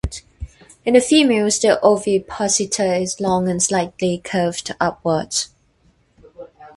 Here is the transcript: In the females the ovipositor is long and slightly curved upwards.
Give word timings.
In 0.83 0.95
the 0.95 0.99
females 0.99 1.59
the 1.59 1.79
ovipositor 1.85 2.95
is 2.95 3.21
long 3.21 3.47
and 3.47 3.61
slightly 3.61 4.17
curved 4.25 4.73
upwards. 4.79 5.49